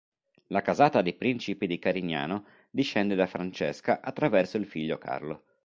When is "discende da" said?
2.71-3.27